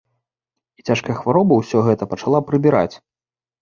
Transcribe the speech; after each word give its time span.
І 0.81 0.85
цяжкая 0.87 1.15
хвароба 1.19 1.53
ўсё 1.61 1.85
гэта 1.91 2.03
пачала 2.17 2.45
прыбіраць. 2.53 2.93